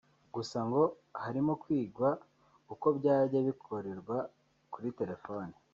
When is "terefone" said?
4.99-5.53